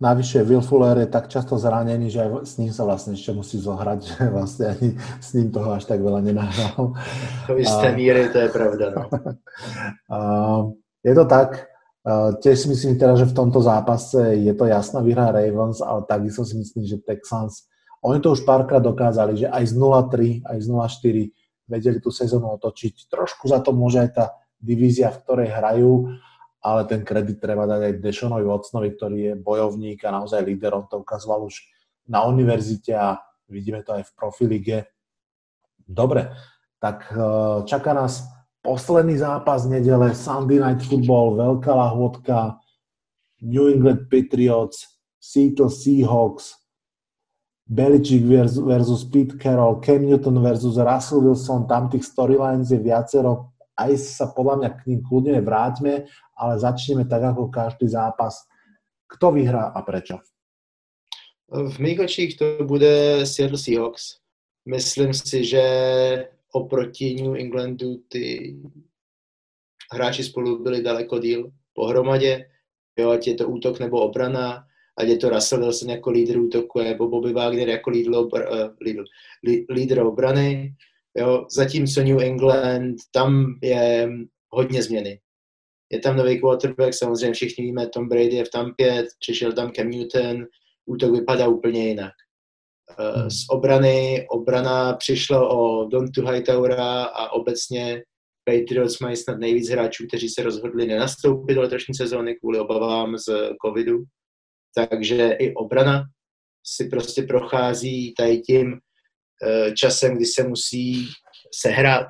[0.03, 3.63] Navyše Will Fuller je tak často zranený, že aj s ním sa vlastne ešte musí
[3.63, 6.99] zohrať, že vlastne ani s ním toho až tak veľa nenahral.
[7.47, 8.99] To isté míry, to je pravda.
[8.99, 9.07] No.
[11.07, 11.71] je to tak.
[12.43, 16.43] Tiež si myslím teda, že v tomto zápase je to jasná výhra Ravens, ale takisto
[16.43, 17.71] si myslím, že Texans,
[18.03, 22.51] oni to už párkrát dokázali, že aj z 0-3, aj z 0-4 vedeli tú sezónu
[22.59, 23.07] otočiť.
[23.07, 24.25] Trošku za to môže aj tá
[24.59, 26.11] divízia, v ktorej hrajú,
[26.63, 30.87] ale ten kredit treba dať aj Deshonovi Watsonovi, ktorý je bojovník a naozaj líder, on
[30.87, 31.59] to ukazoval už
[32.07, 33.19] na univerzite a
[33.51, 34.79] vidíme to aj v profilige.
[35.83, 36.31] Dobre,
[36.79, 37.19] tak e,
[37.67, 38.23] čaká nás
[38.63, 42.63] posledný zápas nedele, Sunday Night Football, veľká lahôdka,
[43.43, 44.87] New England Patriots,
[45.19, 46.63] Seattle Seahawks,
[47.67, 48.23] Belichick
[48.63, 54.27] versus Pete Carroll, Cam Newton versus Russell Wilson, tam tých storylines je viacero, aj sa
[54.29, 56.05] podľa mňa k ním kľudne vráťme,
[56.37, 58.45] ale začneme tak ako každý zápas.
[59.09, 60.21] Kto vyhrá a prečo?
[61.53, 64.21] V mých to bude Seattle Seahawks.
[64.65, 65.65] Myslím si, že
[66.53, 68.57] oproti New Englandu ty
[69.93, 72.49] hráči spolu byli daleko díl pohromadě,
[72.99, 74.65] jo, ať je to útok nebo obrana,
[74.99, 78.77] ať je to Russell Wilson jako lídr útoku, nebo Bobby Wagner jako lídr, obr, uh,
[78.81, 79.05] lídr,
[79.71, 80.75] lídr obrany,
[81.19, 84.09] Jo, zatímco New England, tam je
[84.51, 85.21] hodně změny.
[85.93, 89.91] Je tam nový quarterback, samozřejmě všichni víme, Tom Brady je v Tampě, přišel tam Cam
[89.91, 90.47] Newton,
[90.87, 92.13] útok vypadá úplně jinak.
[92.99, 93.31] Eh, hmm.
[93.31, 98.03] Z obrany, obrana přišla o Dontu Hightowera a obecně
[98.45, 103.51] Patriots mají snad nejvíc hráčů, kteří se rozhodli nenastoupit do letošní sezóny kvůli obavám z
[103.67, 104.05] covidu.
[104.75, 106.05] Takže i obrana
[106.67, 108.81] si prostě prochází tady tím
[109.75, 111.09] časem, kdy se musí
[111.55, 112.07] sehrát,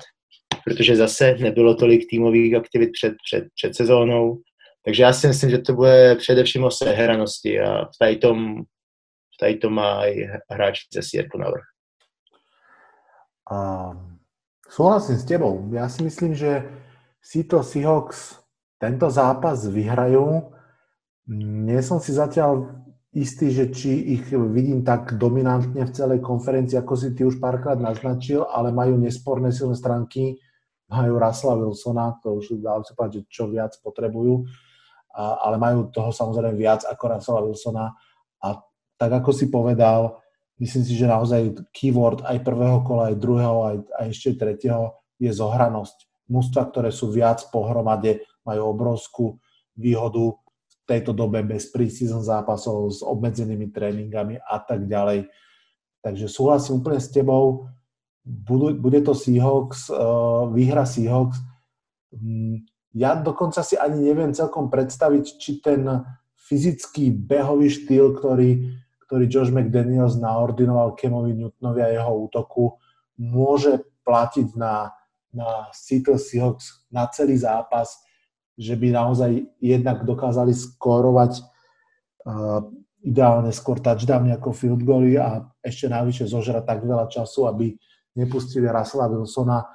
[0.65, 4.41] protože zase nebylo tolik týmových aktivit před, před, před sezónou.
[4.85, 8.19] Takže já si myslím, že to bude především o sehranosti a v tady
[9.33, 11.63] v tady má i hráč ze Seattle navrh.
[13.51, 14.19] Um,
[14.69, 15.67] súhlasím s tebou.
[15.75, 16.63] Ja si myslím, že
[17.19, 18.39] Seattle Seahawks
[18.79, 20.53] tento zápas vyhrajú.
[21.67, 26.93] Nie som si zatiaľ istý, že či ich vidím tak dominantne v celej konferencii, ako
[26.97, 30.41] si ty už párkrát naznačil, ale majú nesporné silné stránky,
[30.89, 34.49] majú Russella Wilsona, to už dá sa povedať, čo viac potrebujú,
[35.13, 37.85] a, ale majú toho samozrejme viac ako Russella Wilsona
[38.41, 38.47] a
[38.97, 40.17] tak ako si povedal,
[40.57, 45.29] myslím si, že naozaj keyword aj prvého kola, aj druhého, aj, aj ešte tretieho je
[45.29, 46.29] zohranosť.
[46.33, 49.25] Mústva, ktoré sú viac pohromade, majú obrovskú
[49.77, 50.42] výhodu
[50.83, 55.31] tejto dobe bez preseason zápasov s obmedzenými tréningami a tak ďalej.
[56.03, 57.71] Takže súhlasím úplne s tebou.
[58.79, 61.39] bude to Seahawks, uh, výhra Seahawks.
[62.11, 65.87] Mm, ja dokonca si ani neviem celkom predstaviť, či ten
[66.35, 68.75] fyzický behový štýl, ktorý,
[69.07, 72.77] ktorý Josh McDaniels naordinoval Kemovi Newtonovi a jeho útoku,
[73.15, 74.91] môže platiť na,
[75.31, 78.03] na Seattle Seahawks na celý zápas
[78.57, 82.61] že by naozaj jednak dokázali skórovať uh,
[83.03, 87.75] ideálne skôr touchdowny ako field goally a ešte navyše zožrať tak veľa času, aby
[88.15, 89.67] nepustili Russella Wilsona.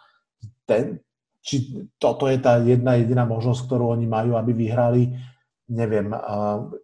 [0.65, 1.01] Ten,
[1.45, 5.13] či toto je tá jedna jediná možnosť, ktorú oni majú, aby vyhrali,
[5.69, 6.09] neviem.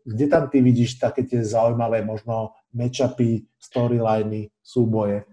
[0.04, 5.24] Kde tam ty vidíš také tie zaujímavé možno matchupy, storyliny, súboje?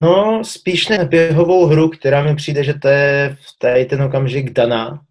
[0.00, 4.52] No, spíš na běhovou hru, která mi přijde, že to je v tady ten okamžik
[4.52, 5.02] daná,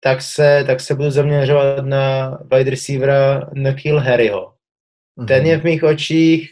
[0.00, 4.54] tak se, tak se budu zaměřovat na wide receivera Nakil Harryho.
[5.28, 6.50] Ten je v mých očích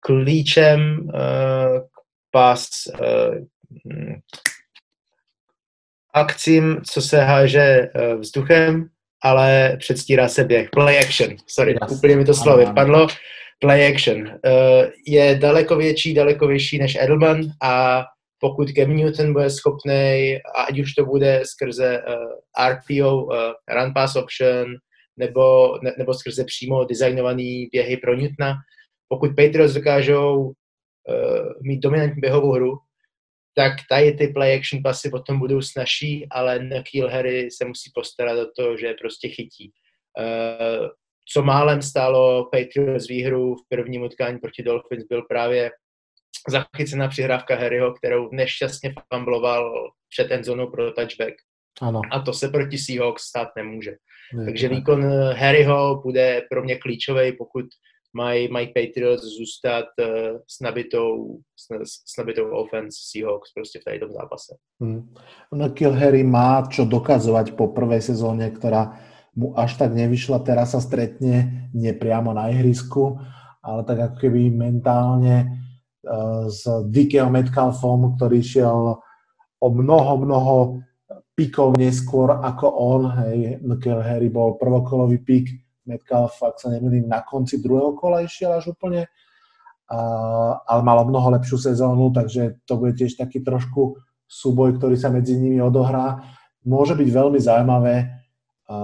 [0.00, 2.68] klíčem uh, k pas
[3.00, 3.34] uh,
[6.14, 8.88] akcím, co se háže uh, vzduchem,
[9.22, 10.70] ale předstírá se běh.
[10.70, 11.92] Play action, sorry, yes.
[11.92, 13.06] úplně mi to slovo vypadlo.
[13.58, 14.20] Play action.
[14.20, 14.30] Uh,
[15.06, 18.04] je daleko větší, daleko vyšší než Edelman a
[18.40, 23.32] pokud Cam Newton bude schopný, ať už to bude skrze uh, RPO, uh,
[23.68, 24.74] Run Pass Option,
[25.16, 28.54] nebo, ne, nebo skrze přímo designovaný běhy pro Newtona,
[29.08, 30.52] pokud Patriots dokážou uh,
[31.62, 32.78] mít dominantní běhovou hru,
[33.54, 38.38] tak tady ty play action pasy potom budou snažší, ale Nakil Harry se musí postarat
[38.38, 39.72] o to, že prostě chytí.
[40.18, 40.88] Uh,
[41.32, 45.70] co málem stálo Patriots výhru v prvním utkání proti Dolphins byl právě
[46.48, 51.34] zachycená přihrávka Harryho, kterou nešťastně fumbloval před endzónou pro touchback.
[51.80, 52.00] Ano.
[52.10, 53.96] A to se proti Seahawks stát nemůže.
[54.34, 54.74] Ne, Takže ne.
[54.74, 57.64] výkon Harryho bude pro mě klíčový, pokud
[58.12, 63.98] mají, mají Patriots zůstat uh, s, nabitou, s, s nabitou offense Seahawks prostě v tady
[63.98, 64.56] tom zápase.
[64.80, 65.14] Hmm.
[65.52, 68.98] No, Kill Harry má čo dokazovať po prvej sezóne, ktorá
[69.38, 73.22] mu až tak nevyšla, teraz sa stretne nepriamo na ihrisku,
[73.62, 75.67] ale tak ako keby mentálne
[76.48, 78.98] s Dickyho Metcalfom, ktorý šiel
[79.58, 80.54] o mnoho, mnoho
[81.34, 83.02] pikov neskôr ako on.
[83.22, 85.46] Hej, Kill Harry bol prvokolový pik,
[85.88, 89.08] Metcalf, ak sa nemýlim, na konci druhého kola išiel až úplne,
[89.88, 89.98] a,
[90.68, 93.96] ale malo mnoho lepšiu sezónu, takže to bude tiež taký trošku
[94.28, 96.20] súboj, ktorý sa medzi nimi odohrá.
[96.68, 97.94] Môže byť veľmi zaujímavé,
[98.68, 98.76] a,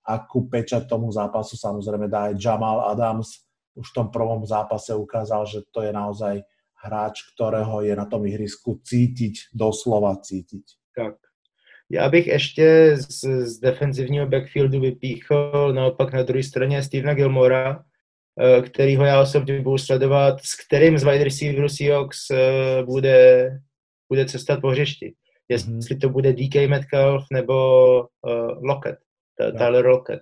[0.00, 3.49] akú pečať tomu zápasu samozrejme dá aj Jamal Adams.
[3.74, 6.42] Už v tom prvom zápase ukázal, že to je naozaj
[6.84, 10.64] hráč, ktorého je na tom ihrisku cítiť, doslova cítiť.
[10.96, 11.14] Tak.
[11.90, 17.84] Já bych ještě z, z defenzivního backfieldu vypíchl naopak na druhé straně Stevena Gilmora,
[18.40, 23.50] eh, kterýho já osobně budu sledovat, s kterým z wide receiveru Seahawks eh, bude,
[24.08, 25.14] bude cestat po hřišti.
[25.48, 26.00] Jestli mm-hmm.
[26.00, 27.54] to bude DK Metcalf nebo
[28.00, 28.98] uh, Lockett,
[29.58, 30.20] Tyler Lockett,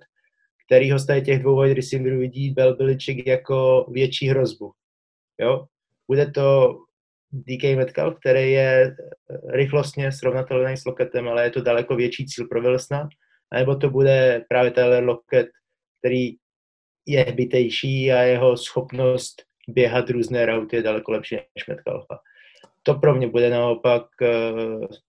[0.69, 4.71] kterýho z těch dvou wide receiverů vidí Bel Belichick jako větší hrozbu.
[5.39, 5.65] Jo?
[6.07, 6.77] Bude to
[7.31, 8.95] DK Metcalf, který je eh,
[9.51, 13.09] rychlostně srovnatelný s Loketem, ale je to daleko větší cíl pro Wilsona,
[13.53, 15.47] nebo to bude právě Tyler Loket,
[15.99, 16.35] který
[17.05, 22.19] je hbitejší a jeho schopnost běhat různé rauty je daleko lepší než Metcalfa.
[22.83, 24.51] To pro mě bude naopak eh,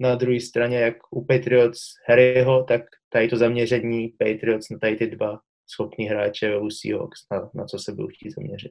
[0.00, 5.06] na druhé straně, jak u Patriots Harryho, tak tady to zaměření Patriots na tady ty
[5.06, 5.38] dva
[5.74, 8.70] schopní hráče u Seahawks, na, na co se budou chtít zaměřit.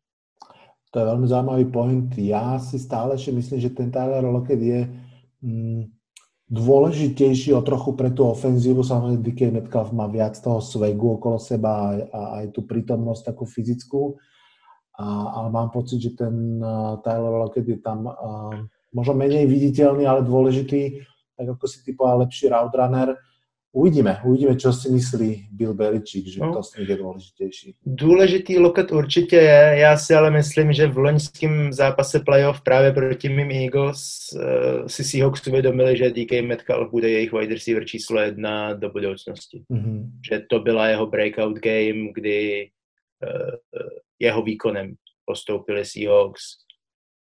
[0.90, 2.10] To je veľmi zaujímavý point.
[2.18, 4.90] Ja si stále ešte myslím, že ten Tyler Lockett je
[5.46, 5.86] mm,
[6.50, 8.82] dôležitejší o trochu pre tú ofenzívu.
[8.82, 13.46] Samozrejme, DK Metcalf má viac toho svegu okolo seba a, a aj tú prítomnosť takú
[13.46, 14.18] fyzickú.
[14.98, 15.06] A,
[15.38, 18.58] ale mám pocit, že ten uh, Tyler Lockett je tam uh,
[18.90, 21.06] možno menej viditeľný, ale dôležitý.
[21.38, 23.14] Tak ako si typoval lepší route runner
[23.72, 26.54] Uvidíme, uvidíme, čo si myslí Bill Belichick, že no.
[26.54, 27.76] to s je dôležitejší.
[27.86, 33.30] Důležitý loket určitě je, já si ale myslím, že v loňském zápase playoff právě proti
[33.30, 38.74] mým Eagles uh, si Seahawks uvědomili, že DK Metcalf bude jejich wide receiver číslo jedna
[38.74, 39.64] do budoucnosti.
[39.72, 40.12] Mm-hmm.
[40.30, 42.70] Že to byla jeho breakout game, kdy
[43.24, 46.44] uh, jeho výkonem postoupili Seahawks,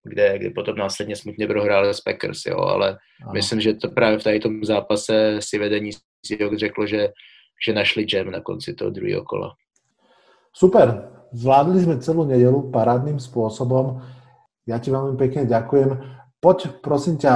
[0.02, 2.88] kde, kde potom následně smutně prohráli s Packers, jo, ale
[3.22, 3.32] ano.
[3.32, 5.90] myslím, že to právě v tady tom zápase si vedení
[6.26, 7.08] Seahawks řeklo, že,
[7.66, 9.54] že našli jam na konci toho druhého kola.
[10.52, 14.02] Super, zvládli sme celú nedelu parádnym spôsobom.
[14.66, 15.94] Ja ti veľmi pekne ďakujem.
[16.42, 17.32] Poď, prosím ťa,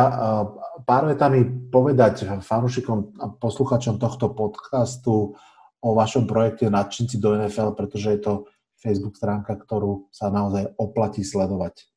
[0.83, 5.37] pár vetami povedať fanúšikom a posluchačom tohto podcastu
[5.85, 8.33] o vašom projekte Nadšinci do NFL, pretože je to
[8.81, 11.94] Facebook stránka, ktorú sa naozaj oplatí sledovať.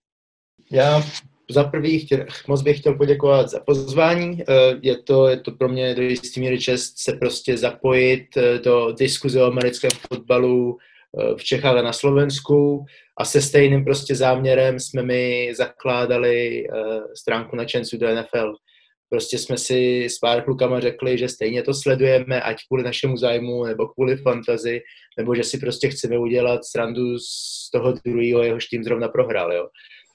[0.72, 1.04] Já
[1.50, 4.44] za prvý chtěl, moc bych chtěl poděkovat za pozvání.
[4.50, 8.60] Eh, je to, je to pro mě do jistý míry čest se prostě zapojit eh,
[8.60, 12.86] do diskuze o americkém fotbalu eh, v Čechách a na Slovensku
[13.18, 16.68] a se stejným prostě záměrem jsme mi zakládali
[17.16, 18.54] stránku na Čencu do NFL.
[19.10, 23.66] Prostě jsme si s pár klukama řekli, že stejně to sledujeme, ať kvůli našemu zájmu,
[23.66, 24.82] nebo kvůli fantazi,
[25.18, 29.68] nebo že si prostě chceme udělat srandu z toho druhého, jehož tým zrovna prohrál, jo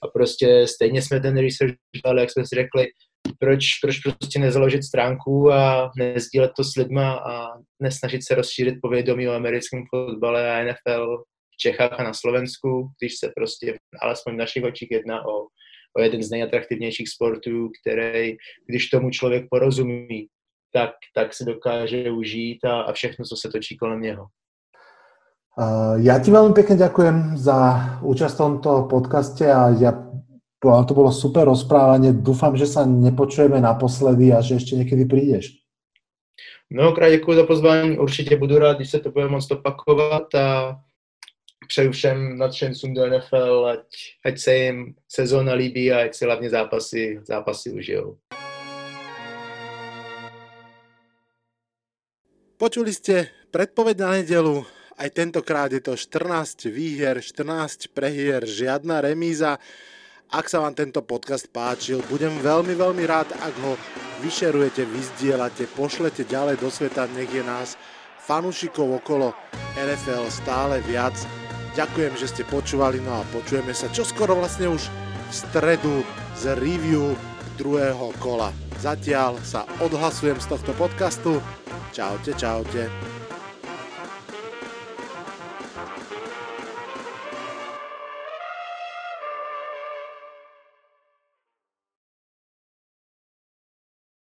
[0.03, 1.73] a prostě stejně jsme ten research
[2.03, 2.87] dělali, jak jsme si řekli,
[3.39, 7.47] proč, proč prostě nezaložit stránku a nezdílet to s lidma a
[7.81, 11.17] nesnažit se rozšířit povědomí o americkém fotbale a NFL
[11.53, 15.47] v Čechách a na Slovensku, když se prostě alespoň v našich očích jedná o,
[15.97, 18.35] o jeden z nejatraktivnějších sportů, který,
[18.69, 20.27] když tomu člověk porozumí,
[20.73, 24.25] tak, tak si dokáže užít a, a všechno, co se točí kolem něho.
[25.53, 27.57] Uh, ja ti veľmi pekne ďakujem za
[28.01, 29.93] účasť v tomto podcaste a ja,
[30.57, 32.09] to bolo super rozprávanie.
[32.09, 35.61] Dúfam, že sa nepočujeme naposledy a že ešte niekedy prídeš.
[36.73, 40.79] Mnohokrát děkuji za pozvání, určitě budu rád, když se to bude moct opakovat a
[41.67, 43.85] přeju všem nadšencům do NFL, ať,
[44.25, 48.17] ať se jim sezóna líbí a ať si hlavně zápasy, zápasy užijou.
[52.57, 54.63] Počuli ste predpoveď na nedelu,
[54.97, 59.57] aj tentokrát je to 14 výhier, 14 prehier, žiadna remíza.
[60.33, 63.77] Ak sa vám tento podcast páčil, budem veľmi, veľmi rád, ak ho
[64.25, 67.77] vyšerujete, vyzdielate, pošlete ďalej do sveta, nech je nás
[68.23, 69.35] fanúšikov okolo
[69.77, 71.13] NFL stále viac.
[71.73, 75.95] Ďakujem, že ste počúvali, no a počujeme sa čoskoro vlastne už v stredu
[76.37, 77.17] z review
[77.57, 78.53] druhého kola.
[78.81, 81.41] Zatiaľ sa odhlasujem z tohto podcastu.
[81.93, 83.22] Čaute, čaute.